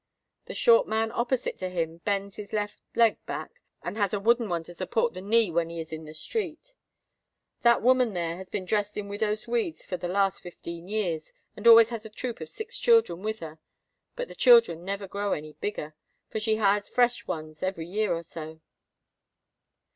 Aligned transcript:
The 0.45 0.55
short 0.55 0.87
man 0.87 1.11
opposite 1.11 1.59
to 1.59 1.69
him 1.69 1.97
bends 1.97 2.37
his 2.37 2.53
left 2.53 2.81
leg 2.95 3.23
back, 3.27 3.61
and 3.83 3.97
has 3.97 4.15
a 4.15 4.19
wooden 4.19 4.49
one 4.49 4.63
to 4.63 4.73
support 4.73 5.13
the 5.13 5.21
knee, 5.21 5.51
when 5.51 5.69
he 5.69 5.79
is 5.79 5.93
in 5.93 6.05
the 6.05 6.13
street. 6.15 6.73
That 7.61 7.83
woman 7.83 8.13
there 8.15 8.37
has 8.37 8.49
been 8.49 8.65
dressed 8.65 8.97
in 8.97 9.09
widows' 9.09 9.47
weeds 9.47 9.85
for 9.85 9.97
the 9.97 10.07
last 10.07 10.41
fifteen 10.41 10.87
years, 10.87 11.33
and 11.55 11.67
always 11.67 11.91
has 11.91 12.03
a 12.03 12.09
troop 12.09 12.41
of 12.41 12.49
six 12.49 12.79
children 12.79 13.21
with 13.21 13.41
her; 13.41 13.59
but 14.15 14.27
the 14.27 14.33
children 14.33 14.83
never 14.83 15.07
grow 15.07 15.33
any 15.33 15.53
bigger, 15.53 15.93
for 16.31 16.39
she 16.39 16.55
hires 16.55 16.89
fresh 16.89 17.27
ones 17.27 17.61
every 17.61 17.85
year 17.85 18.11
or 18.11 18.23
so." 18.23 18.59